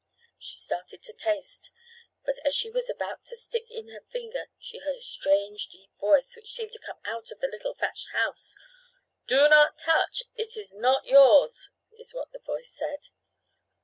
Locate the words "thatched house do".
7.75-9.47